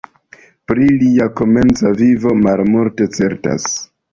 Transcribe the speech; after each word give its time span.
Pri 0.71 0.87
lia 1.01 1.27
komenca 1.41 1.93
vivo 2.01 2.35
malmulte 2.47 3.09
certas. 3.19 3.69